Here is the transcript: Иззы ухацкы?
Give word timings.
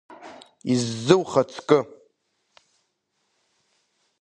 Иззы 0.73 1.15
ухацкы? 1.21 1.79